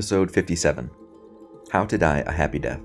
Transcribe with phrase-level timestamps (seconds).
[0.00, 0.90] Episode 57
[1.70, 2.80] How to Die a Happy Death.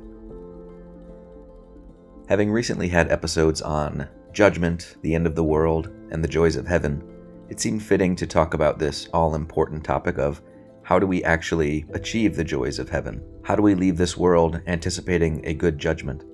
[2.27, 6.67] Having recently had episodes on judgment, the end of the world, and the joys of
[6.67, 7.01] heaven,
[7.47, 10.41] it seemed fitting to talk about this all important topic of
[10.83, 13.23] how do we actually achieve the joys of heaven?
[13.43, 16.25] How do we leave this world anticipating a good judgment?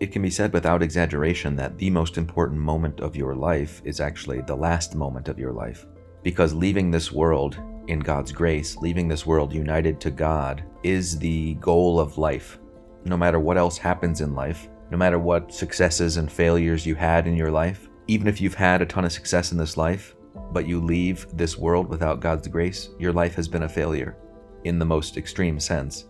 [0.00, 4.00] It can be said without exaggeration that the most important moment of your life is
[4.00, 5.86] actually the last moment of your life.
[6.24, 7.56] Because leaving this world
[7.88, 12.58] in God's grace, leaving this world united to God, is the goal of life.
[13.04, 17.26] No matter what else happens in life, no matter what successes and failures you had
[17.26, 20.14] in your life, even if you've had a ton of success in this life,
[20.52, 24.16] but you leave this world without God's grace, your life has been a failure
[24.64, 26.06] in the most extreme sense.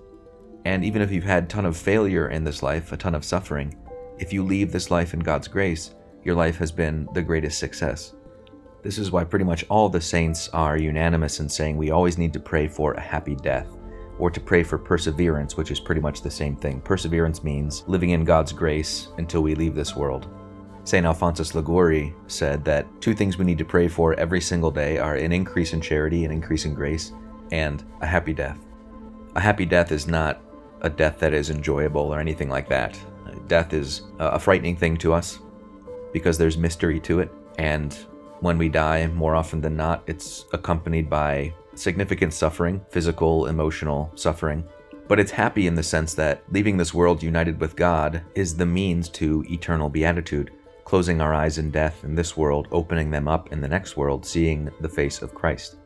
[0.65, 3.25] And even if you've had a ton of failure in this life, a ton of
[3.25, 3.77] suffering,
[4.19, 8.15] if you leave this life in God's grace, your life has been the greatest success.
[8.83, 12.33] This is why pretty much all the saints are unanimous in saying we always need
[12.33, 13.69] to pray for a happy death,
[14.19, 16.81] or to pray for perseverance, which is pretty much the same thing.
[16.81, 20.27] Perseverance means living in God's grace until we leave this world.
[20.85, 21.07] St.
[21.07, 25.15] Alphonsus Liguori said that two things we need to pray for every single day are
[25.15, 27.13] an increase in charity, an increase in grace,
[27.53, 28.59] and a happy death.
[29.37, 30.43] A happy death is not
[30.81, 32.99] a death that is enjoyable or anything like that.
[33.47, 35.39] Death is a frightening thing to us
[36.13, 37.97] because there's mystery to it, and
[38.43, 44.65] when we die, more often than not, it's accompanied by significant suffering, physical, emotional suffering.
[45.07, 48.67] But it's happy in the sense that leaving this world united with God is the
[48.67, 50.51] means to eternal beatitude,
[50.85, 54.27] closing our eyes in death in this world, opening them up in the next world,
[54.27, 55.77] seeing the face of Christ.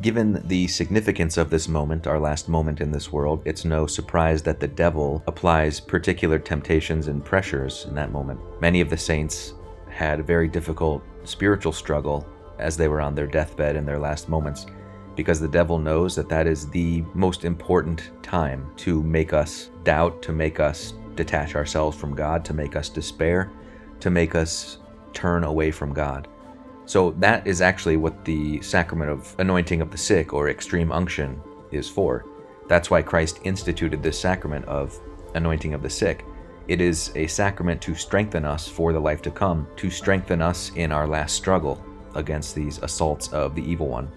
[0.00, 4.42] Given the significance of this moment, our last moment in this world, it's no surprise
[4.42, 8.40] that the devil applies particular temptations and pressures in that moment.
[8.62, 9.52] Many of the saints
[9.90, 12.26] had very difficult spiritual struggle
[12.58, 14.66] as they were on their deathbed in their last moments
[15.14, 20.22] because the devil knows that that is the most important time to make us doubt,
[20.22, 23.50] to make us detach ourselves from God, to make us despair,
[24.00, 24.78] to make us
[25.14, 26.28] turn away from God.
[26.84, 31.40] So that is actually what the sacrament of anointing of the sick or extreme unction
[31.72, 32.26] is for.
[32.68, 35.00] That's why Christ instituted this sacrament of
[35.34, 36.24] anointing of the sick
[36.68, 40.72] it is a sacrament to strengthen us for the life to come, to strengthen us
[40.74, 41.84] in our last struggle
[42.14, 44.10] against these assaults of the evil one.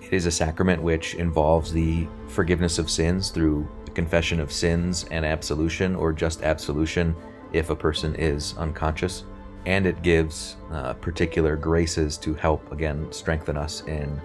[0.00, 5.24] It is a sacrament which involves the forgiveness of sins through confession of sins and
[5.24, 7.14] absolution, or just absolution
[7.52, 9.24] if a person is unconscious.
[9.66, 14.20] And it gives uh, particular graces to help, again, strengthen us in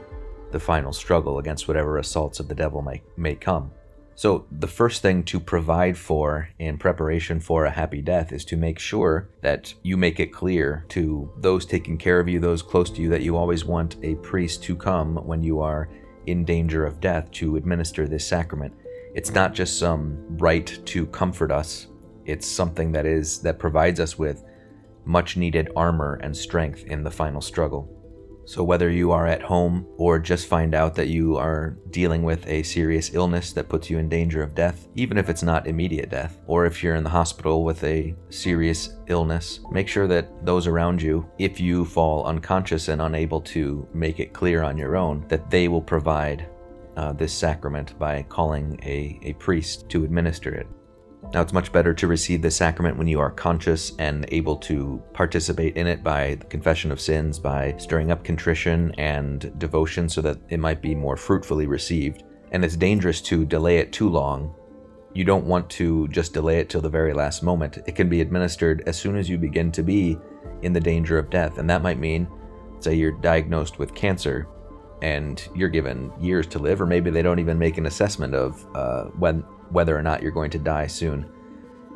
[0.51, 3.71] the final struggle against whatever assaults of the devil may, may come.
[4.17, 8.57] So, the first thing to provide for in preparation for a happy death is to
[8.57, 12.89] make sure that you make it clear to those taking care of you, those close
[12.89, 15.89] to you, that you always want a priest to come when you are
[16.25, 18.73] in danger of death to administer this sacrament.
[19.13, 21.85] It's not just some rite to comfort us,
[22.25, 24.43] it's something that is that provides us with
[25.05, 27.96] much needed armor and strength in the final struggle.
[28.47, 32.47] So, whether you are at home or just find out that you are dealing with
[32.47, 36.09] a serious illness that puts you in danger of death, even if it's not immediate
[36.09, 40.65] death, or if you're in the hospital with a serious illness, make sure that those
[40.65, 45.25] around you, if you fall unconscious and unable to make it clear on your own,
[45.27, 46.47] that they will provide
[46.95, 50.67] uh, this sacrament by calling a, a priest to administer it.
[51.33, 55.03] Now, it's much better to receive the sacrament when you are conscious and able to
[55.13, 60.21] participate in it by the confession of sins, by stirring up contrition and devotion so
[60.21, 62.23] that it might be more fruitfully received.
[62.53, 64.55] And it's dangerous to delay it too long.
[65.13, 67.79] You don't want to just delay it till the very last moment.
[67.85, 70.17] It can be administered as soon as you begin to be
[70.61, 71.57] in the danger of death.
[71.57, 72.27] And that might mean,
[72.79, 74.47] say, you're diagnosed with cancer
[75.01, 78.65] and you're given years to live, or maybe they don't even make an assessment of
[78.75, 81.25] uh, when whether or not you're going to die soon.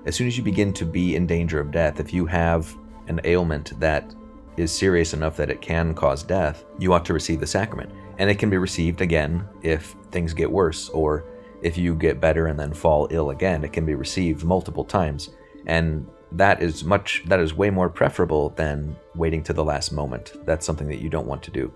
[0.05, 2.75] As soon as you begin to be in danger of death, if you have
[3.07, 4.13] an ailment that
[4.57, 7.91] is serious enough that it can cause death, you ought to receive the sacrament.
[8.17, 11.25] And it can be received again if things get worse, or
[11.61, 15.29] if you get better and then fall ill again, it can be received multiple times.
[15.65, 20.33] And that is much that is way more preferable than waiting to the last moment.
[20.45, 21.73] That's something that you don't want to do.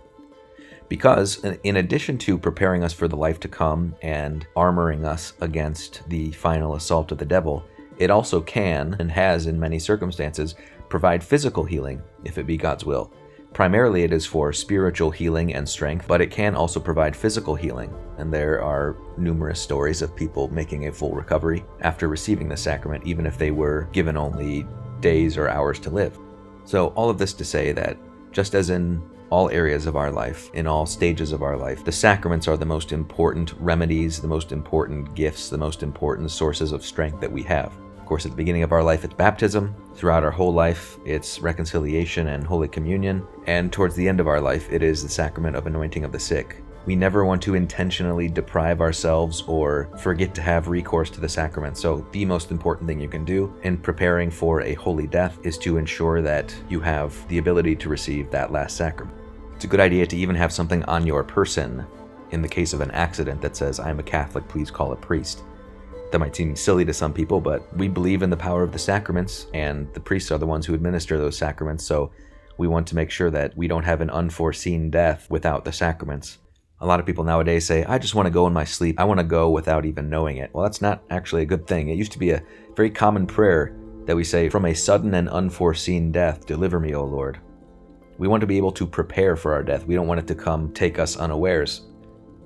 [0.87, 6.07] Because, in addition to preparing us for the life to come and armoring us against
[6.09, 7.65] the final assault of the devil,
[7.97, 10.55] it also can, and has in many circumstances,
[10.89, 13.11] provide physical healing if it be God's will.
[13.53, 17.95] Primarily, it is for spiritual healing and strength, but it can also provide physical healing.
[18.17, 23.07] And there are numerous stories of people making a full recovery after receiving the sacrament,
[23.07, 24.67] even if they were given only
[24.99, 26.19] days or hours to live.
[26.65, 27.97] So, all of this to say that
[28.33, 31.83] just as in all areas of our life, in all stages of our life.
[31.83, 36.71] The sacraments are the most important remedies, the most important gifts, the most important sources
[36.71, 37.71] of strength that we have.
[37.97, 39.75] Of course, at the beginning of our life, it's baptism.
[39.95, 43.25] Throughout our whole life, it's reconciliation and Holy Communion.
[43.47, 46.19] And towards the end of our life, it is the sacrament of anointing of the
[46.19, 46.61] sick.
[46.85, 51.77] We never want to intentionally deprive ourselves or forget to have recourse to the sacrament.
[51.77, 55.57] So, the most important thing you can do in preparing for a holy death is
[55.59, 59.17] to ensure that you have the ability to receive that last sacrament.
[59.55, 61.85] It's a good idea to even have something on your person
[62.31, 65.43] in the case of an accident that says, I'm a Catholic, please call a priest.
[66.11, 68.79] That might seem silly to some people, but we believe in the power of the
[68.79, 72.11] sacraments, and the priests are the ones who administer those sacraments, so
[72.57, 76.37] we want to make sure that we don't have an unforeseen death without the sacraments.
[76.81, 78.99] A lot of people nowadays say, I just want to go in my sleep.
[78.99, 80.49] I want to go without even knowing it.
[80.53, 81.87] Well, that's not actually a good thing.
[81.87, 82.43] It used to be a
[82.75, 83.73] very common prayer
[84.05, 87.39] that we say, From a sudden and unforeseen death, deliver me, O Lord.
[88.17, 89.85] We want to be able to prepare for our death.
[89.85, 91.87] We don't want it to come take us unawares.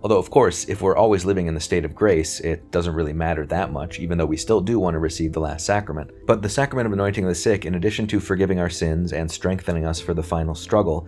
[0.01, 3.13] Although, of course, if we're always living in the state of grace, it doesn't really
[3.13, 6.11] matter that much, even though we still do want to receive the last sacrament.
[6.25, 9.85] But the sacrament of anointing the sick, in addition to forgiving our sins and strengthening
[9.85, 11.07] us for the final struggle,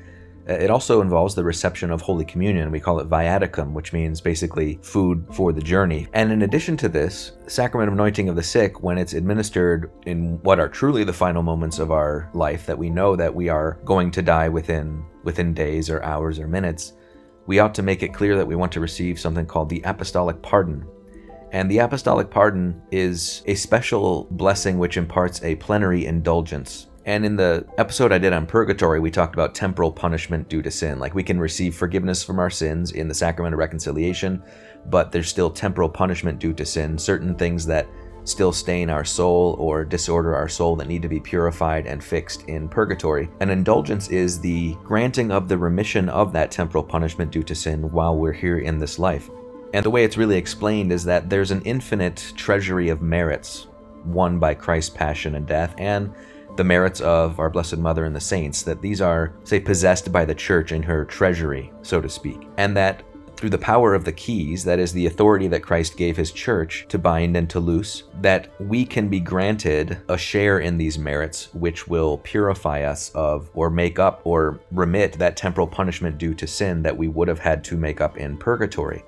[0.51, 2.71] Uh, it also involves the reception of Holy Communion.
[2.71, 6.07] We call it viaticum, which means basically food for the journey.
[6.13, 10.42] And in addition to this, sacrament of anointing of the sick, when it's administered in
[10.44, 13.80] what are truly the final moments of our life, that we know that we are
[13.86, 16.94] going to die within within days or hours or minutes,
[17.45, 20.42] we ought to make it clear that we want to receive something called the apostolic
[20.42, 20.86] pardon.
[21.51, 26.88] And the apostolic pardon is a special blessing which imparts a plenary indulgence.
[27.12, 30.72] And in the episode I did on purgatory, we talked about temporal punishment due to
[30.72, 30.98] sin.
[30.98, 34.42] Like we can receive forgiveness from our sins in the sacrament of reconciliation,
[34.86, 36.98] but there's still temporal punishment due to sin.
[36.98, 37.86] Certain things that
[38.24, 42.48] still stain our soul or disorder our soul that need to be purified and fixed
[42.48, 43.30] in purgatory.
[43.42, 47.92] An indulgence is the granting of the remission of that temporal punishment due to sin
[47.92, 49.30] while we're here in this life.
[49.74, 53.68] And the way it's really explained is that there's an infinite treasury of merits
[54.06, 56.13] won by Christ's passion and death and
[56.56, 60.25] the merits of our Blessed Mother and the saints, that these are, say, possessed by
[60.25, 63.03] the church in her treasury, so to speak, and that
[63.42, 66.86] through the power of the keys, that is, the authority that Christ gave his church
[66.89, 71.51] to bind and to loose, that we can be granted a share in these merits,
[71.56, 76.45] which will purify us of, or make up, or remit that temporal punishment due to
[76.45, 79.03] sin that we would have had to make up in purgatory.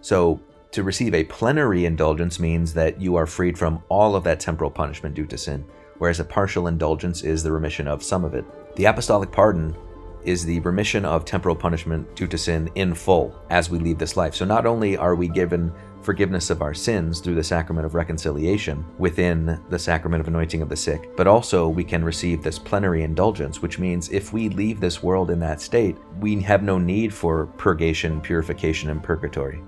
[0.00, 0.40] So,
[0.70, 4.70] to receive a plenary indulgence means that you are freed from all of that temporal
[4.70, 5.64] punishment due to sin,
[5.98, 8.44] whereas a partial indulgence is the remission of some of it.
[8.76, 9.76] The apostolic pardon
[10.24, 14.16] is the remission of temporal punishment due to sin in full as we leave this
[14.16, 14.34] life.
[14.34, 15.72] So not only are we given
[16.02, 20.68] forgiveness of our sins through the sacrament of reconciliation within the sacrament of anointing of
[20.68, 24.80] the sick, but also we can receive this plenary indulgence, which means if we leave
[24.80, 29.62] this world in that state, we have no need for purgation, purification, and purgatory.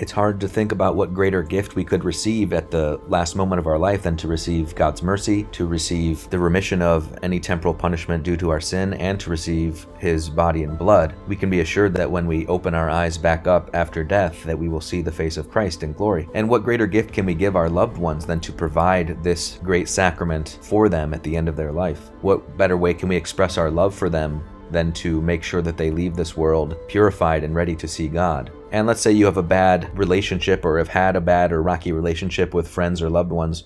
[0.00, 3.58] It's hard to think about what greater gift we could receive at the last moment
[3.58, 7.74] of our life than to receive God's mercy, to receive the remission of any temporal
[7.74, 11.14] punishment due to our sin, and to receive His body and blood.
[11.28, 14.58] We can be assured that when we open our eyes back up after death, that
[14.58, 16.30] we will see the face of Christ in glory.
[16.32, 19.86] And what greater gift can we give our loved ones than to provide this great
[19.86, 22.10] sacrament for them at the end of their life?
[22.22, 25.76] What better way can we express our love for them than to make sure that
[25.76, 28.50] they leave this world purified and ready to see God.
[28.72, 31.90] And let's say you have a bad relationship or have had a bad or rocky
[31.90, 33.64] relationship with friends or loved ones.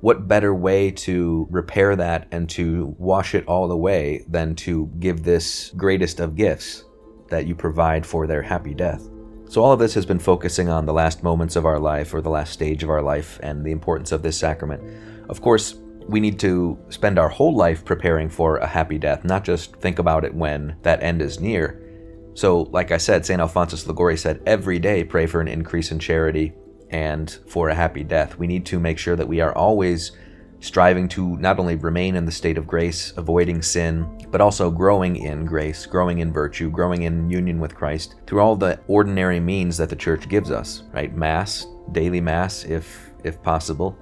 [0.00, 5.22] What better way to repair that and to wash it all away than to give
[5.22, 6.84] this greatest of gifts
[7.28, 9.08] that you provide for their happy death?
[9.48, 12.20] So, all of this has been focusing on the last moments of our life or
[12.20, 14.82] the last stage of our life and the importance of this sacrament.
[15.28, 15.74] Of course,
[16.08, 19.98] we need to spend our whole life preparing for a happy death, not just think
[19.98, 21.89] about it when that end is near.
[22.34, 23.40] So, like I said, St.
[23.40, 26.52] Alphonsus Liguori said, every day pray for an increase in charity
[26.90, 28.38] and for a happy death.
[28.38, 30.12] We need to make sure that we are always
[30.60, 35.16] striving to not only remain in the state of grace, avoiding sin, but also growing
[35.16, 39.76] in grace, growing in virtue, growing in union with Christ through all the ordinary means
[39.78, 41.14] that the church gives us, right?
[41.14, 43.98] Mass, daily mass if if possible,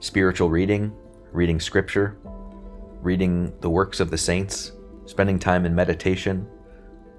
[0.00, 0.92] spiritual reading,
[1.32, 2.18] reading scripture,
[3.00, 4.72] reading the works of the saints,
[5.04, 6.48] spending time in meditation,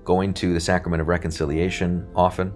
[0.08, 2.54] going to the sacrament of reconciliation often,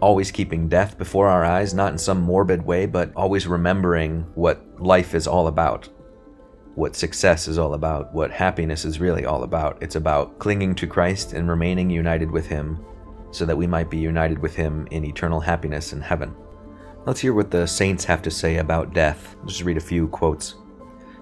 [0.00, 4.62] always keeping death before our eyes, not in some morbid way, but always remembering what
[4.78, 5.88] life is all about,
[6.74, 9.82] what success is all about, what happiness is really all about.
[9.82, 12.84] It's about clinging to Christ and remaining united with Him
[13.30, 16.36] so that we might be united with Him in eternal happiness in heaven.
[17.06, 19.36] Let's hear what the saints have to say about death.
[19.40, 20.56] I'll just read a few quotes.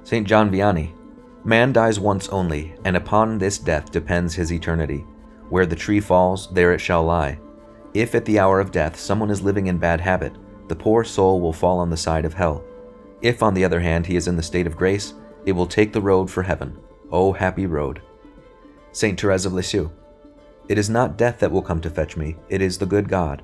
[0.02, 0.26] St.
[0.26, 0.92] John Vianney
[1.44, 5.04] Man dies once only, and upon this death depends his eternity.
[5.50, 7.38] Where the tree falls, there it shall lie.
[7.94, 10.34] If at the hour of death someone is living in bad habit,
[10.68, 12.62] the poor soul will fall on the side of hell.
[13.22, 15.14] If, on the other hand, he is in the state of grace,
[15.46, 16.78] it will take the road for heaven.
[17.10, 18.02] O happy road.
[18.92, 19.18] St.
[19.18, 19.90] Therese of Lisieux.
[20.68, 23.42] It is not death that will come to fetch me, it is the good God.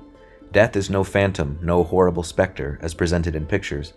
[0.51, 3.93] Death is no phantom, no horrible specter, as presented in pictures.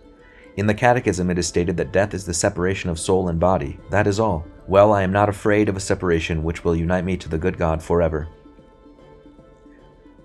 [0.57, 3.79] In the Catechism, it is stated that death is the separation of soul and body.
[3.91, 4.45] That is all.
[4.69, 7.57] Well, I am not afraid of a separation which will unite me to the good
[7.57, 8.27] God forever.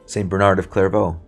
[0.04, 0.28] St.
[0.28, 1.18] Bernard of Clairvaux.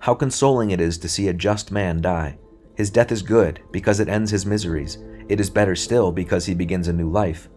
[0.00, 2.36] How consoling it is to see a just man die.
[2.74, 4.98] His death is good, because it ends his miseries.
[5.30, 7.48] It is better still, because he begins a new life.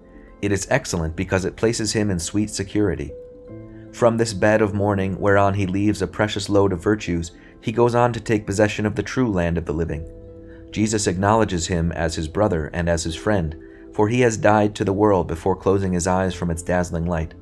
[0.41, 3.11] It is excellent, because it places him in sweet security.
[3.91, 7.95] From this bed of mourning, whereon he leaves a precious load of virtues, he goes
[7.95, 10.09] on to take possession of the true land of the living.
[10.71, 13.61] Jesus acknowledges him as his brother and as his friend,
[13.99, 17.33] for he has died to the world before closing his eyes from its dazzling light.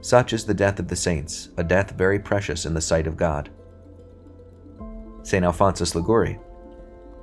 [0.00, 3.16] Such is the death of the saints, a death very precious in the sight of
[3.16, 3.48] God.
[5.22, 5.44] St.
[5.44, 6.40] Alphonsus Liguori.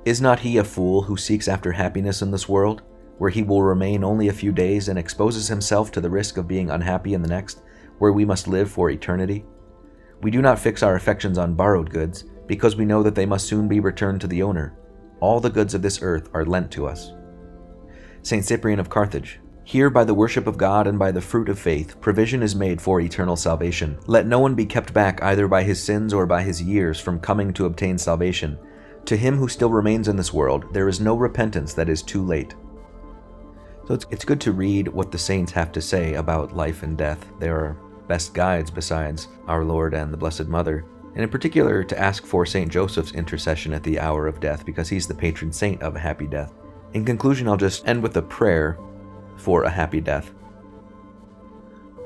[0.06, 2.80] Is not he a fool who seeks after happiness in this world,
[3.18, 6.48] where he will remain only a few days and exposes himself to the risk of
[6.48, 7.60] being unhappy in the next,
[7.98, 9.44] where we must live for eternity?
[10.22, 13.48] We do not fix our affections on borrowed goods, because we know that they must
[13.48, 14.78] soon be returned to the owner,
[15.20, 17.12] all the goods of this earth are lent to us.
[18.22, 18.44] St.
[18.44, 19.40] Cyprian of Carthage.
[19.64, 22.80] Here, by the worship of God and by the fruit of faith, provision is made
[22.80, 23.98] for eternal salvation.
[24.06, 27.20] Let no one be kept back either by his sins or by his years from
[27.20, 28.58] coming to obtain salvation.
[29.04, 32.24] To him who still remains in this world, there is no repentance that is too
[32.24, 32.54] late.
[33.86, 36.96] So it's, it's good to read what the saints have to say about life and
[36.96, 37.26] death.
[37.38, 40.86] There are best guides besides our Lord and the Blessed Mother
[41.18, 42.70] and in particular to ask for St.
[42.70, 46.28] Joseph's intercession at the hour of death, because he's the patron saint of a happy
[46.28, 46.52] death.
[46.92, 48.78] In conclusion, I'll just end with a prayer
[49.36, 50.32] for a happy death.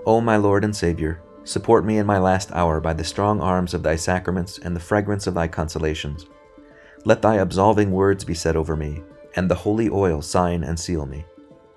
[0.05, 3.75] O my Lord and Savior, support me in my last hour by the strong arms
[3.75, 6.27] of thy sacraments and the fragrance of thy consolations.
[7.05, 9.03] Let thy absolving words be said over me,
[9.37, 11.25] and the holy oil sign and seal me.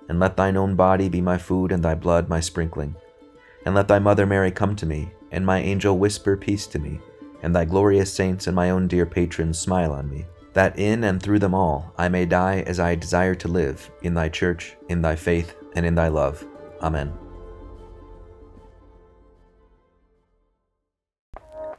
[0.08, 2.96] And let thine own body be my food and thy blood my sprinkling.
[3.64, 7.00] And let thy Mother Mary come to me, and my angel whisper peace to me
[7.42, 11.22] and thy glorious saints and my own dear patrons smile on me, that in and
[11.22, 15.02] through them all I may die as I desire to live, in thy church, in
[15.02, 16.44] thy faith, and in thy love.
[16.82, 17.12] Amen.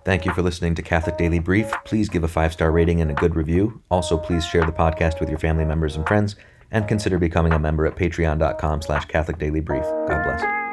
[0.06, 1.70] Thank you for listening to Catholic Daily Brief.
[1.86, 3.82] Please give a five star rating and a good review.
[3.90, 6.36] Also, please share the podcast with your family members and friends,
[6.72, 9.84] and consider becoming a member at patreon.com slash Catholic Daily Brief.
[9.84, 10.67] God bless.